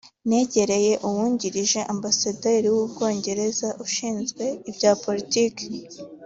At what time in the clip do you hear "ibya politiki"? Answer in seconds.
4.69-5.65